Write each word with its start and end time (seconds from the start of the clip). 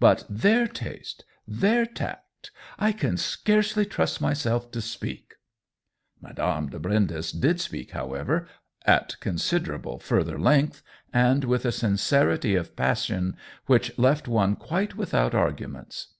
But 0.00 0.24
their 0.30 0.66
taste, 0.66 1.26
their 1.46 1.84
tact— 1.84 2.50
I 2.78 2.90
can 2.90 3.18
scarcely 3.18 3.84
trust 3.84 4.18
myself 4.18 4.70
to 4.70 4.80
speak!" 4.80 5.34
Madame 6.22 6.70
de 6.70 6.78
Brindes 6.78 7.30
did 7.32 7.60
speak, 7.60 7.90
however, 7.90 8.48
at 8.86 9.16
considerable 9.20 9.98
further 9.98 10.38
length 10.40 10.82
and 11.12 11.44
with 11.44 11.66
a 11.66 11.70
sin 11.72 11.96
cerity 11.96 12.58
of 12.58 12.74
passion 12.76 13.36
which 13.66 13.98
left 13.98 14.26
one 14.26 14.56
quite 14.56 14.96
without 14.96 15.34
arguments. 15.34 16.14